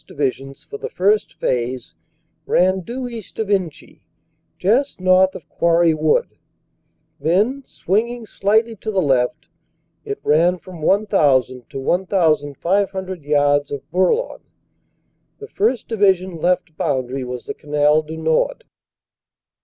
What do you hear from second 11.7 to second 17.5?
1,500 yards of Bourlon. The 1st. Division left boundary was